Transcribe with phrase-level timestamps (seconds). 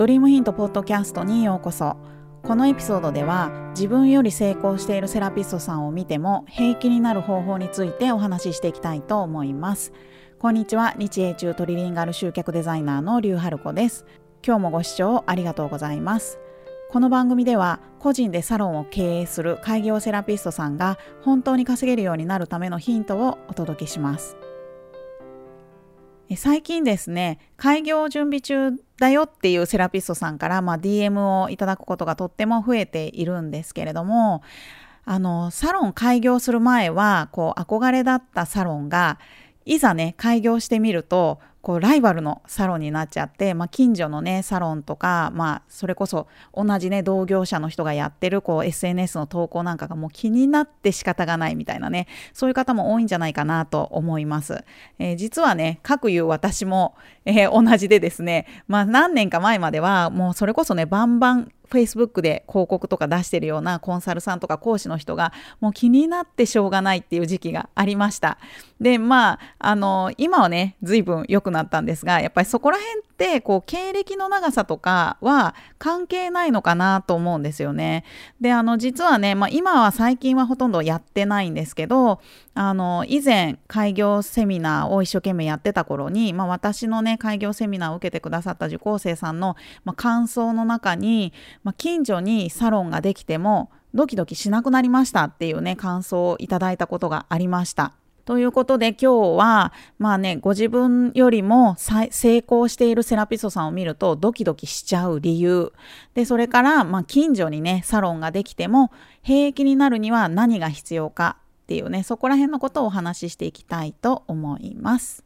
[0.00, 1.94] ドリームヒントポッドキャストにようこそ。
[2.42, 9.92] このエピソードでは自分より成功しているセラピストさんを見ても平気になる方法についてお話ししていきたいと思います。
[10.38, 14.06] こんにちは日英中トリリンガル集客デザイナーの劉春子です。
[14.42, 16.38] 今日もご視聴ありがとうございます。
[16.90, 24.38] この番組では個人でサロンを経営する開業セラピストさんが本当に稼げるようになるためのヒントをお届けします。
[26.36, 28.70] 最近ですね開業準備中
[29.00, 34.42] だよっていうセラピストさんから、まあ、DM をいただくことがとっても増えているんですけれども
[35.04, 39.18] あのサロン開業する前はこう憧れだったサロンが
[39.64, 54.64] いざね開業してみるとこうライバルのサロンになっちゃって、まあ、近所のねサロンとか、まあ、それこそ同じね同業者の人がやってるこう SNS の投稿なんかがもう気になって仕方がないみたいなねそういう方も多いんじゃないかなと思います。
[54.98, 56.94] えー、実はね各言う私も、
[57.26, 68.38] えー、同じでですね、まあ、何年か前まではもうそれこそねバンバン Facebook で広告とか出してるようなコンサルさんとか講師の人がもう気になってしょうがないっていう時期がありました。
[68.80, 78.04] でまああの今はね随分良くなったんですがやっぱりそこら辺ってこう経歴の長さとかは関係ないのかなと思うんですよね。
[78.40, 82.20] であの実はね、まあ、今は最近はほとんどやってないんですけど
[82.62, 91.32] あの以前開業セミナーを一生懸命やってた頃に、まあ、私のね開業セミナーを受けてくださった受講生さんの、まあ、感想の中に、
[91.64, 97.94] まあ、近所にサロンができてもドキドキしなくなりましたっていうね感想をいただいたことがありました。
[98.26, 105.72] ということで今日はまあねご自分よりも成功しているセラピストさんを見るとドキドキしちゃう理由
[106.12, 111.38] でそれからまあ近所にねサロンができても平気になるには何が必要か
[111.70, 115.22] っていうねそこら辺のことをお話ししていきたいと思います。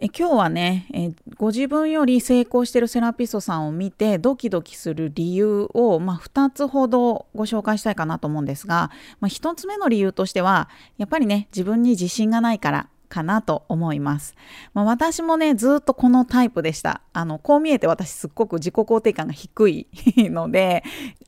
[0.00, 10.68] え今日はねえご自分より成功してるセラピストさんを見てドキドキする理由を、まあ、2つほどご紹介したいかなと思うんですが、まあ、1つ目の理由としては
[10.98, 14.36] やっぱりね自分に自信がないからかなと思います。
[14.72, 17.02] まあ、私もね、ずっとこのタイプでした。
[17.12, 20.84] あの、こう見えて私すっごく自己肯定感が低いので、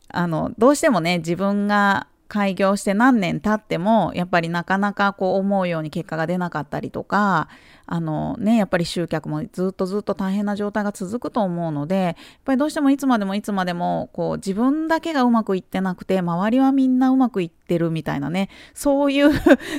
[0.08, 7.48] あの、どうしてもね、自分が開業して何年経ってもやっぱりなかなかこう思うように結果が出なかったりとか
[7.84, 12.14] あのねやっぱり集客もずっとずっと大変な状態が続くと思うのでやっ
[12.46, 19.30] ぱりどうしてもいつまでもいつまでもこう自分だけがうまくいってなくて周りはみんなうまくいってるみたいなねそういう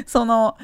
[0.06, 0.56] その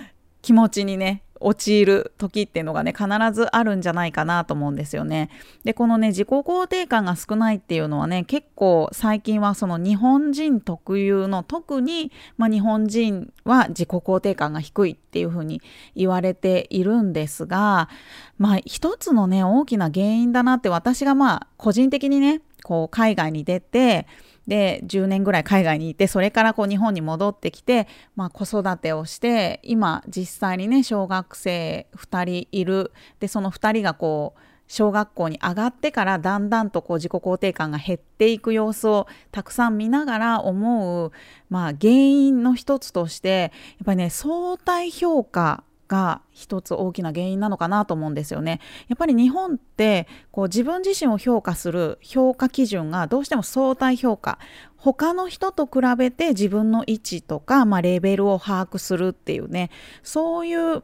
[0.44, 5.30] 気持ちにね陥る時っていうのがね必ずあるんじゃないかなと思うんですよね。
[5.64, 15.62] でこのね自己肯定感が少ないっていうのはね結構最近はその日本人特有の特に、まあ、日本人は自己肯定感が低いっていうふうに
[15.96, 17.90] 言われているんですが
[18.38, 24.08] まあ一つのね大きな原因だなって私がまあ個人的にねこう海外に出て
[24.50, 32.92] で10年ぐらい海外にいてそれからこう日本に戻ってきて、まあ、子育てをして今実際にね小学生2人いる。
[33.20, 41.12] でその2人がこう小学校に上がってからだんだんとこう自己肯定感が減っていく様子をたくさん見ながら思う、
[41.50, 48.62] まあ、原因の一つとしてやっぱりね相対評価が一つ大きな原因なのかなと思うんですよね。
[48.88, 54.40] やっぱり日本ってこう自分自身を評価する評価基準がどうしても相対評価。
[54.78, 59.72] 他の人と比べて自分の位置とか、まあ、レベルを把握するっていうね。
[60.04, 60.84] そういう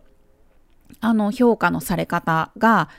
[1.00, 2.90] あの評価のされ方が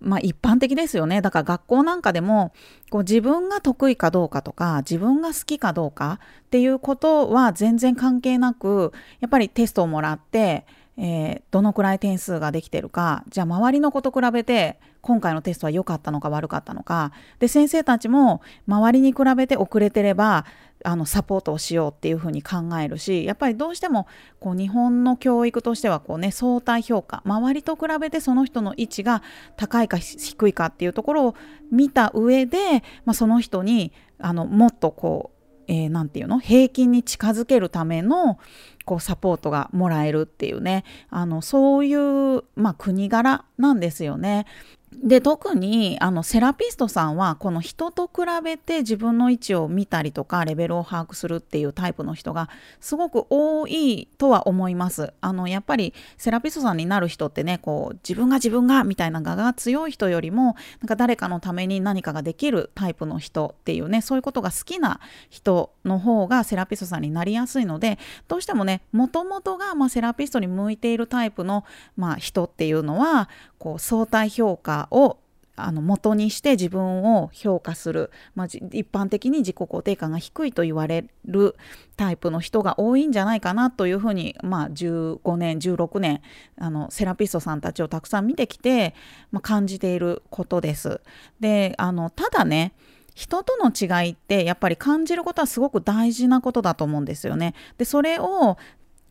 [0.00, 1.20] まあ、一般的ですよね。
[1.20, 2.52] だから学校なんかでも
[2.88, 10.64] こう自分が得意かどうかとか自分が好きかどうかっていうことは全然関係なくやっぱりテストをもらって
[10.96, 17.12] えー、どのくらい点数ができてるかじゃあ周りの子と比べて今回のテストは良かったのか悪かったのか。
[17.38, 20.44] で先生たちも周りに比べて遅れてれば
[20.84, 24.06] あのサポートをしようっていうふうに考えるしやっぱりどうしても
[24.40, 27.22] こう日本の教育としてはこう、ね、相対評価。
[27.24, 29.22] 周りと比べてその人の位置が
[29.56, 31.34] 高いか低いかっていうところを
[31.70, 35.40] 見た上で、まあ、その人にあのもっとこう
[35.72, 36.40] えー、て言うの？
[36.40, 38.40] 平均に近づけるための
[38.90, 44.46] こうサポートがもらえるっていうねあのそういう、まあ、国柄なんですよね。
[44.92, 52.50] で特にあのセラピストさんはこの人と比べて自分の位置を見たりとかレベルを把握するっていうタイプの人が
[52.80, 55.12] すごく多いとは思います。
[55.20, 64.98] あのやっぱりセラピストさんになる人ってねこう自分が自分がみたいな我が強い人よりもなんか誰かのために何かができるタイプの人っていうねそういうことが好きな
[65.30, 71.64] 人の方がセラピストさんになりやすいのでどうしてもねもともとがまあセラピストに向いているタイプの
[71.96, 73.28] まあ人っていうのは
[73.58, 75.18] こう相対評価を
[75.60, 81.56] あの元にして自分を評価する、まあ、一般的に自己肯定感が低いと言われる
[81.96, 86.22] タイプの人が多いんじゃないかなというふうに、まあ、15年16年
[86.58, 88.94] あのセラピストさんたちをたくさん見てきて、
[89.30, 91.00] まあ、感じていることです。
[91.40, 92.72] であのただね
[93.20, 97.54] 人との違いってやっぱり感じることはすごく大事なことだと思うんですよね。
[97.76, 98.56] でそれを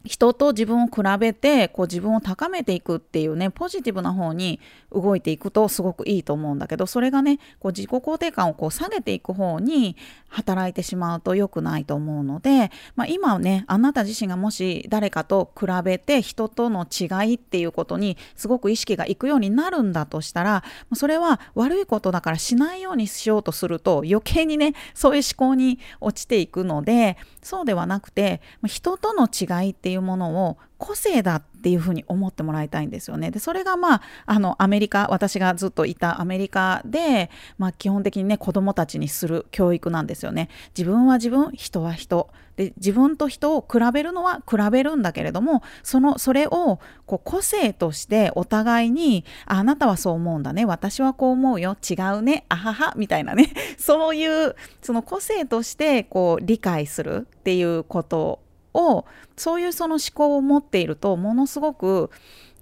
[0.06, 4.60] 人と自分を比べてこう自分を高めていくっていうねポジティブな方に
[4.92, 9.98] 動いていくとすごくいいと思うんだけどそれがねこう自己肯定感をこう下げていく方に
[10.30, 20.64] 働いてしまうと良くないと思うので、まあ、今ねあなた自身がもし誰かと比べて人との違いっていうことにすごく意識がいくようになるんだとしたら
[20.94, 33.32] それは悪いことだからしないようにしようとすると余計にねそういう思考に落ちていくのでそうではなくて人との違いってていうものを個性だっていうふうに思ってもらいたいんですよね。
[33.32, 40.50] でそれがまああのアメリカ私がずっといたアメリカで、まあ、基本的にね子どもたちにする教育なんですよね。
[40.78, 42.30] 自分は自分人は人。
[42.56, 50.66] で自分と人を比べるのは比べるんだけれどもそのそれをこう個性としてお互いにあなたはそう思うんだね。
[50.66, 51.78] 私はこう思うよ。
[51.90, 52.46] 違うね。
[52.48, 52.94] あはは。
[52.96, 53.50] みたいなね。
[53.80, 58.40] そういうその個性としてこう理解するっていうこと
[58.74, 59.06] を
[59.36, 62.10] そういうその思考を持っているとものすごく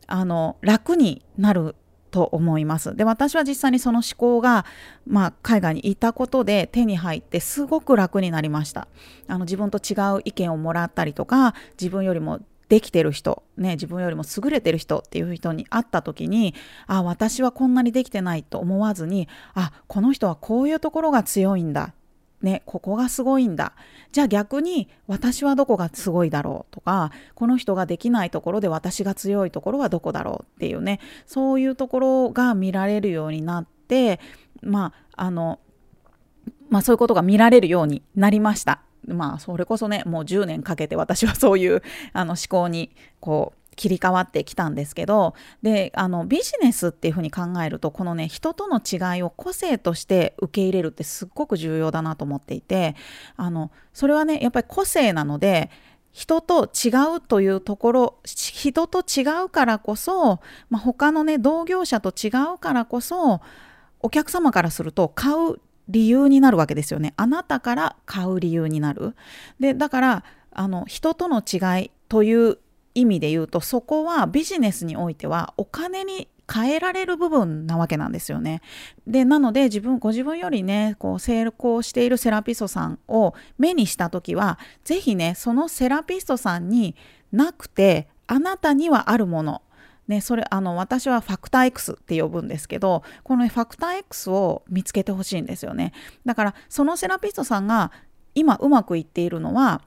[0.07, 1.75] あの楽になる
[2.12, 2.95] と思います。
[2.95, 4.65] で私は実際にその思考が、
[5.06, 8.88] まあ、海外にいたことで手に入ってすごく楽になりました。
[9.27, 12.39] あの自分と違う意見をもらったりとか自分よりも
[12.69, 16.53] できてる人、ね、自分よりも優れてる人っていう人に会った時に
[16.86, 21.94] あ私はこんなにできてないと思わずにあこの人はこういうところが強いんだ
[22.42, 23.74] ね、ここがすごいんだ。
[24.12, 34.19] じゃあ逆に私はどこがすごいだろうとか、この人ができないところで私が強いところはどこだろうっていうね、そういうところが見られるようになって、
[34.62, 35.60] まあ、あの、
[36.69, 38.81] まあそういうことが見られるようになりました。
[39.07, 41.81] まあそれこそね、もう10年かけて私はそういう
[42.13, 52.95] あの思考にこう切り替わってきたんですけどであのビジネスっていうふうに考えるとこのね人との違いを個性として受け入れるってすっごく重要だなと思っていて
[53.38, 55.69] あのそれはねやっぱり個性なので
[56.12, 60.39] 人と違うというところ人と違うからこそ、
[60.69, 63.39] まあ、他のね同業者と違うからこそ
[64.00, 67.13] お客様からすると買う理由になるわけですよね。
[67.18, 69.15] あなたから買う理由になる。
[69.59, 72.57] でだからあの人との違いという
[72.99, 78.61] 意味で言うとそこはビジネスにおいてはお金に変えられる部分なわけなんですよね。
[79.05, 86.95] でなので自分ご自分よりねこう成功しているセラピストさんを目にした時は是非ねそのセラピストさんに
[87.31, 89.61] なくてあなたにはあるもの
[90.07, 95.91] ね、それあの私はファクター X って呼ぶんですけどこの、ファクター X を見つけてほしいんですよね
[96.25, 97.91] だからそのセラピストさんが
[98.33, 99.81] 今うまくいっているのは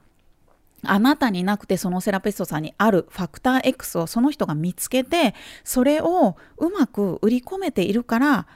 [0.83, 8.47] あなたになくてそのセラピストさんにあるファクター X をその人が見つけてそれをうまく売り込めているから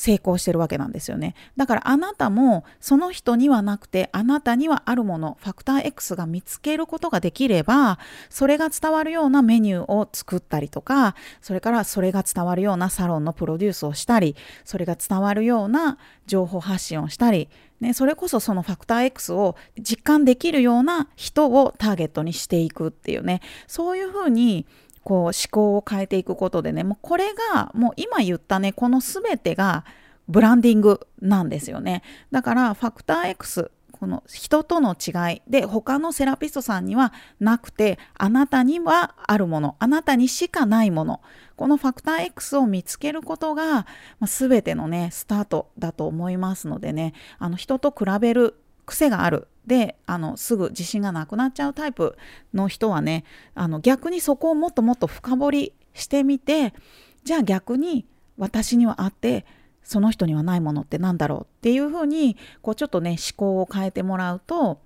[0.00, 1.34] 成功してるわけなんですよね。
[1.58, 7.98] だからあなたもその人にはなくてあなたにはあるものファクター X が見つけることができれば
[8.30, 24.66] それが伝わるようなメニューを作ったりとかそれからそれが伝わるようなサロンのプロデュースをしたりそれが伝わるような情報発信をしたりね、それこそそのファクター X を実感できるような人をターゲットにしていくっていうねそういうふうに
[25.04, 29.84] こう思考を変えていくことでねもうこれがもう今言ったねこの全てが
[30.28, 32.02] ブランディングなんですよね。
[32.30, 41.20] だからファクター X この人との違いで他のセラピストさんにはなくてあなたにはあるものあなたにしかないもの
[41.56, 43.86] このファクター X を見つけることが、
[44.18, 48.54] ま、全てのねスタートだと思いますのでねあの人と比べる
[48.86, 52.18] 癖があるであのすぐ自信がなくなっちゃうタイプ
[52.52, 53.24] の人はね
[53.54, 56.74] あの逆にそこをもっともっと深掘りしてみて
[57.22, 58.04] じゃあ逆に
[58.36, 59.46] 私にはあって
[59.84, 64.80] その人にはないものって何だろうっていうふうにこうちょっとね思考を変えてもらうと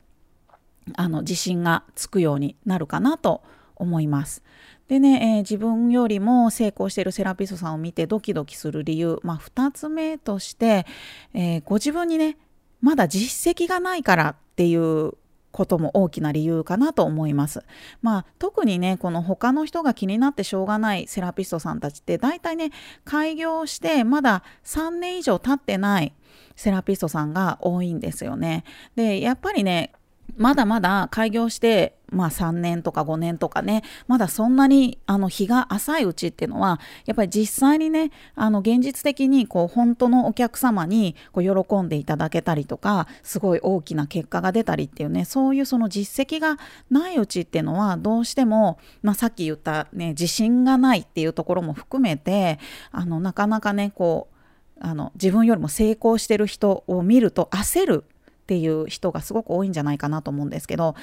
[0.99, 3.43] あの自信がつくようになるかなと
[3.77, 4.43] 思います。
[4.87, 10.85] でね、えー、自分よりも成功しているセラピストさんを見てドキドキする理由、まあ、2つ目として、
[11.33, 12.37] えー、ご自分にね
[12.83, 15.15] まだ実績がないからっっていう
[15.51, 17.65] ことも大きな理由かなと思います。
[18.03, 22.71] まあ特にねこの他の人が気になってしょうがないセラピストさんたちって大体ね
[23.05, 26.13] 開業してまだ3年以上経ってない
[26.55, 28.65] セラピストさんが多いんですよね。
[28.95, 29.93] でやっぱりね
[30.37, 46.59] まだまだ開業して、まあ、3年とか5年とかねまだそんなにあの日が浅いうちっていうのはやっぱり実際にねあの現実的にこう本当のお客様にこう喜んでいただけたりとかすごい大きな結果が出たりっていうねそういうその実績が
[46.91, 52.59] ないうちっていうのはどうしても、まあ、さっき言ったね自信がないっていうところも含めて
[52.91, 54.35] あのなかなかねこう
[54.81, 58.05] あの自分よりも成功してる人を見ると焦る
[58.45, 60.95] っていう人がすごく多いんじゃないかなと思うんですけど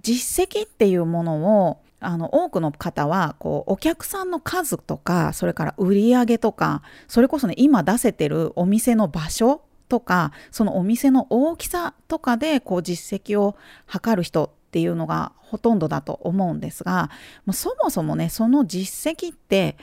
[0.00, 17.10] 実績っていうものをあの多くの方はこうお客さんの数とかそれから売り上げとかそれこそね今出せてるお店の場所とかそのお店の大きさとかでこう実績を測る人っていうのがほとんどだと思うんですが
[17.52, 19.76] そもそもねその実績って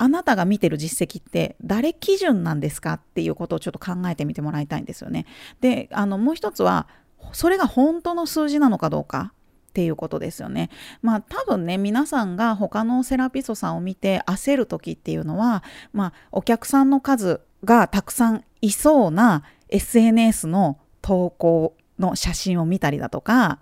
[0.00, 5.26] あなたが見てる実績って誰基準なんですかっていうことをちょっと考えてみてもらいたいんですよね。
[5.60, 6.88] であのもう一つは
[7.32, 9.34] それが本当の数字なのかどうか
[9.68, 10.70] っていうことですよね。
[11.02, 23.58] まあ多分ね皆さんが他のセラピストさんを見て焦る時っていうのは、まあ、お客さんの数がたくさんいそうな SNS の投稿の写真を見たりだとか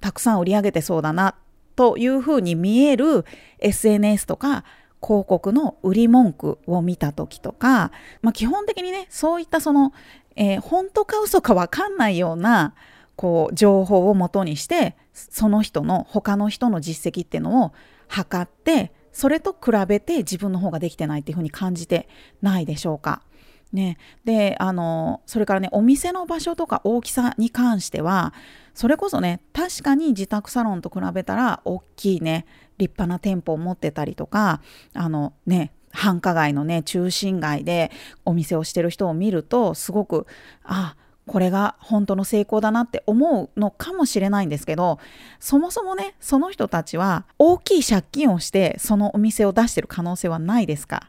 [0.00, 1.34] たくさん売り上げてそうだな
[1.74, 3.24] というふうに見える
[3.58, 4.64] SNS とか
[5.02, 7.90] 広告の売り文句を見た時とか、
[8.22, 9.92] まあ、基本的にねそういったその、
[10.36, 12.74] えー、本当か嘘か分かんないような
[13.16, 17.72] こう情報をもとにしてその人の他の人の実績っていうのを
[18.08, 22.08] 測ってそれと比べて自分の方ができてないっていうふうに感じて
[22.40, 23.22] ないでしょうか。
[23.72, 28.34] ね、であのそれからねお店の場所とか大きさに関しては
[28.74, 32.44] それこそね確かに自宅サロンと比べたら大きいね
[32.76, 34.60] 立派な店舗を持ってたりとか
[34.92, 37.90] あのね繁華街のね中心街で
[38.24, 40.26] お店をしてる人を見るとすごく
[40.64, 44.98] あこれが本当の成功だなって思うのかもしれないんですけど
[45.38, 51.08] そもそもねその人たちは大きい借金をしてそのお店を出してる可能性はないですか？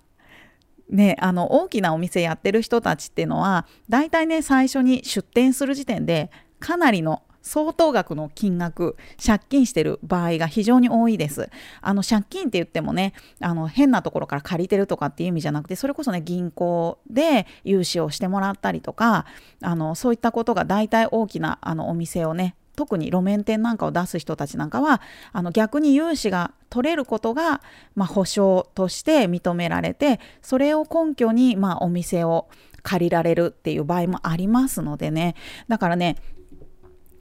[0.90, 11.50] ね、あの大きなお店やってる人たちっていうのは大体ね最初に出店する時点でかなりの相当額の金額借金してる場合が非常に多いです。
[11.82, 19.25] あの借金って言ってもねあの変なところから借りてるとかっていう意味じゃなくてそれこそね銀行で融資をしてもらったりとか
[19.62, 25.01] あのそういったことが大体大きなあのお店をね特に路面店なんかを出す人たちなんかは
[25.32, 27.62] あの逆に融資が取れることが、
[27.96, 32.48] まあ、保証として認められてそれを根拠に、まあ、お店を
[32.82, 35.36] 借りられるっていう場合もありますのでね。
[35.68, 36.18] だからね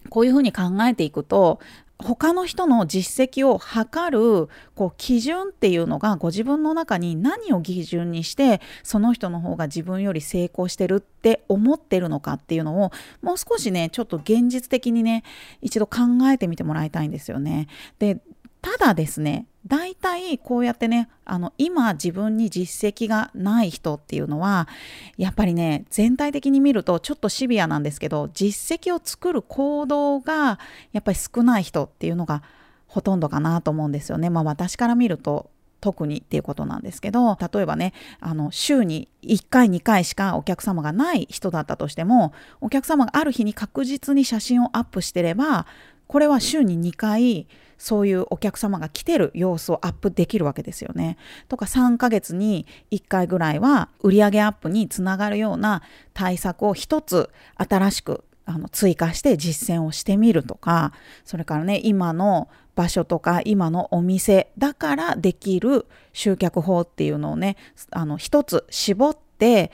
[0.09, 1.61] こういうふうに考えていくと
[2.03, 12.93] 他の人の実績を測るこう基準っていうのがご自分の中に何を基準にしてその人の方が自分より成功してるって思ってるのかっていうのを
[13.23, 15.23] もう少しねちょっと現実的にね
[15.61, 17.69] 一度考えてみてもらいたいんですよね。
[17.99, 18.21] で
[18.61, 24.69] ただですね大体こうやってねあの今自分に実績がない人っていうのは
[25.17, 30.59] やっぱりね全体的に見るとちょっとシビアなんですけど実績を作る行動が
[30.93, 32.43] やっぱり少ない人っていうのが
[32.87, 34.29] ほとんどかなと思うんですよね。
[34.31, 35.51] まあ私から見ると
[35.81, 45.67] 特にっていうことなんですけど例えばねあの週に1回2回しかお客様がない人だったとしてもお客様がある日に確実に写真をアップしてれば
[46.13, 47.47] これは週に2回
[47.79, 51.17] そういうお客様が来てる様子をアップできるわけですよね。
[51.49, 55.81] とか3ヶ月に1回ぐらいは売上アップにつながるような
[56.13, 60.93] 対策を一つ新しくあの追加して実践をしてみるとか
[61.25, 67.57] それからね今の場所とか今のお店だからできる集客法っていうのをね
[67.91, 69.73] あの一つ絞って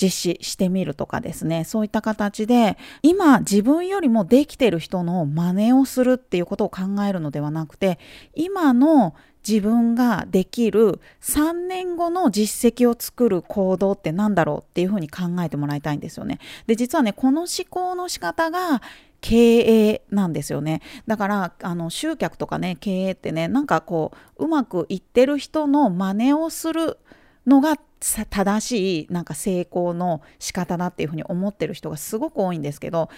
[0.00, 7.98] 実施してみるとかですねそういった形で今自分よりもできてる人の真似をするっていうことを考えるのではなくて
[8.34, 9.14] 今の
[9.46, 16.40] 自分ができる3年後の実績を作る行動って何だろうっていうふうに考えてもらいたいんですよね。
[16.66, 18.82] で実はねこの思考の仕方が
[19.20, 26.98] 経営なんですよねだからあの集客とかね経営ってねなんかこううまくいってる人の真似をする
[27.46, 33.08] のが正しいなんか成功の仕方だっていうふうに思ってる人がすごく多いんですけど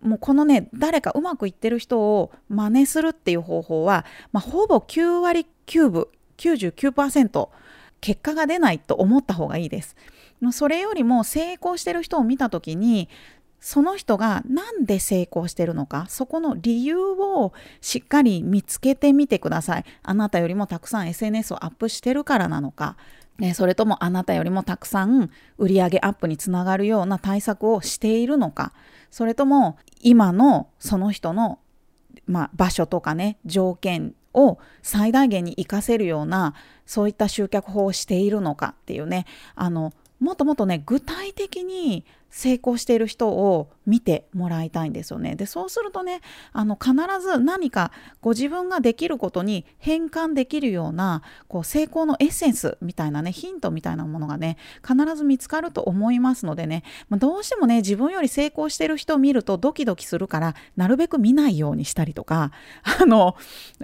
[0.00, 7.48] もうこのね誰かうまくいってる人を真似するっていう方法は、まあ、ほぼ9割9分99%
[8.00, 9.96] 結果が出ないと思った方がいいです。
[10.52, 13.08] それよりも成功してる人を見た時に
[13.60, 22.96] その人が何で成功してるのかそこの理由をしっかり見つけてみてくださいあなたよりもたくさん SNS をアップしてるからなのか
[23.38, 28.72] ね、それともあなたよりもたくさん売り上げアップにつながるような対策をしているのか。
[29.10, 31.60] それとも今のその人の、
[32.26, 36.54] まあ、場所とかね条件を最大限に活かせるような
[36.84, 39.24] そういった集客法をしているのかっていうね。
[39.54, 45.34] あのもっともっとね具体的に成功している人を見てもらいたいんですよね。
[45.34, 46.20] でそうするとね
[46.52, 62.52] あの必ず何かご自分ができることに変換できるようなこう成功のエッセンスみたいなねヒントみたいなものがね必ず見つかると思いますのでね、まあ、どうしてもね自分より成功している人を見るとドキドキするからなるべく見ないようにしたりとか
[63.00, 63.36] あの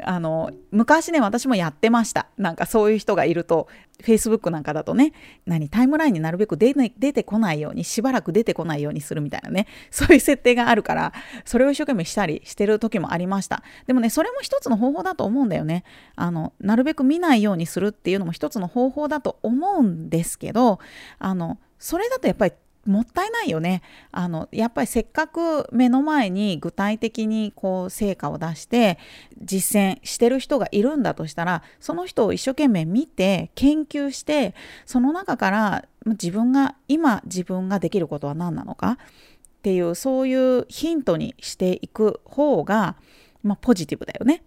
[0.02, 2.28] あの昔ね私もやってました。
[2.36, 3.68] なんかそういう人がいると。
[4.02, 5.12] Facebook なんかだとね
[5.46, 11.12] 何タイムラインになるべく出てこないようにしばらく出てこないようにするみたいなね そういう設定があるから
[11.44, 13.62] それを一生懸命したりしてる時もありました。
[13.86, 15.84] でもねそれも一つの方法だと思うんだよね。
[16.16, 20.78] あのなるべく見ないようにするっていうのも一つの方法だと思うんですけど
[21.18, 22.54] あのそれだとやっぱり
[22.86, 28.98] もったいないよねあのやっぱりせっかく目の前に具体的にこう成果を出して
[29.40, 34.54] 実践してる人がいるんだとしたらその人を一生懸命見て研究して
[34.86, 38.92] その中から自分が今自分ができることは何なのか？
[38.92, 42.96] っていうそういうヒントにしていく方が、
[43.42, 44.42] まあ、ポジティブだよね。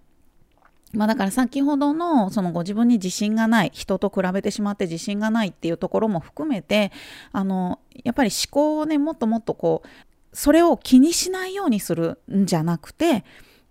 [0.98, 6.92] まあ、だから先ほどのそのご自分に自信がない人と比べてしまって自信がないっていうところも含めて
[7.32, 9.88] あのやっぱり思考をねもっともっとこう
[10.34, 13.26] それを気にしないようにするんじゃなくて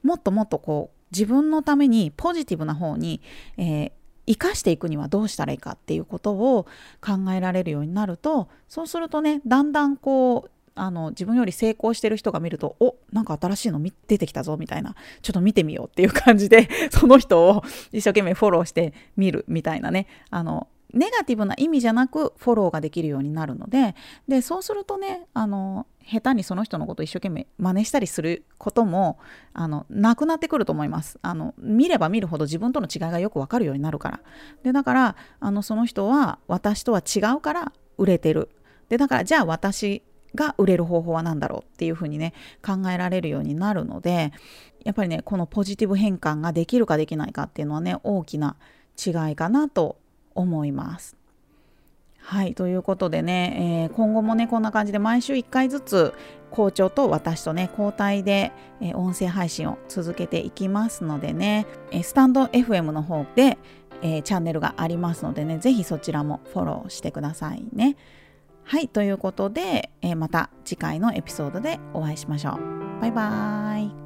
[0.04, 3.20] もっともっとこう自分のためにポジティブな方に、
[3.56, 3.92] えー、
[4.28, 6.66] 生かしていくにはどうしたらいいかっていうことを
[7.00, 20.06] 考えられるようになるとそうするとねだんだんこうあの自分より成功してる人が見るとおなんか新しいの出てきたぞみたいなちょっと見てみようっていう感じで その人を一生懸命フォローしてみるみたいなね。
[20.30, 23.94] あのネガティブな意味じゃなくフォローができるようになるので
[24.28, 29.18] でそうするとねあの下手にその人のことを一生懸命真似したりすることも
[29.52, 31.18] あのなくなってくると思います。
[31.22, 34.20] あの見れば見るほど自分との違いがよくわかるようになるから。
[34.62, 38.48] でだからあのその人は私とは違うから売れてる。
[38.88, 40.02] でだからじゃあ私
[40.34, 42.32] が売れる方法は何だろうっていうふうにね
[42.64, 44.32] 考えられるようになるので
[44.84, 48.56] やっぱりねこのポジティブ変換ができるかできないかっていうのはね大きな
[49.04, 49.96] 違いかなと
[50.34, 51.16] 思います。
[52.18, 56.12] はいということでね、えー、今後もねこんな感じで毎週1回ずつ
[56.50, 63.58] 校長と私とね交代で、えー、音声配信を続けていきますのでね、えー、スタンド FM の方で、
[64.02, 67.96] えチャンネルがありますのでね是非そちらもフォローしてくださいね。
[68.68, 73.00] はい、ということで、えー、また次回のエピソードでお会いしましょう。
[73.00, 74.05] バイバーイ。